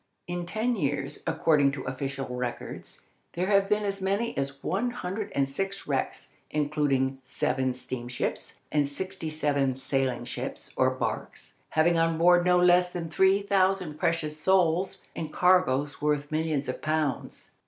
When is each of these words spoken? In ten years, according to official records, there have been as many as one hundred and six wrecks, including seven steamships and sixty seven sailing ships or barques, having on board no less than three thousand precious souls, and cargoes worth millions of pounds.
In 0.25 0.47
ten 0.47 0.75
years, 0.75 1.19
according 1.27 1.71
to 1.73 1.83
official 1.83 2.25
records, 2.35 3.05
there 3.33 3.45
have 3.45 3.69
been 3.69 3.83
as 3.83 4.01
many 4.01 4.35
as 4.35 4.63
one 4.63 4.89
hundred 4.89 5.31
and 5.35 5.47
six 5.47 5.85
wrecks, 5.85 6.29
including 6.49 7.19
seven 7.21 7.75
steamships 7.75 8.61
and 8.71 8.87
sixty 8.87 9.29
seven 9.29 9.75
sailing 9.75 10.25
ships 10.25 10.73
or 10.75 10.89
barques, 10.89 11.53
having 11.69 11.99
on 11.99 12.17
board 12.17 12.43
no 12.43 12.59
less 12.59 12.91
than 12.91 13.11
three 13.11 13.43
thousand 13.43 13.99
precious 13.99 14.39
souls, 14.39 15.03
and 15.15 15.31
cargoes 15.31 16.01
worth 16.01 16.31
millions 16.31 16.67
of 16.67 16.81
pounds. 16.81 17.51